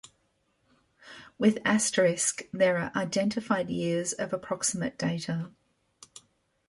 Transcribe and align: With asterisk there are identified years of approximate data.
With 1.37 1.59
asterisk 1.63 2.45
there 2.51 2.79
are 2.79 2.91
identified 2.95 3.69
years 3.69 4.13
of 4.13 4.33
approximate 4.33 4.97
data. 4.97 5.51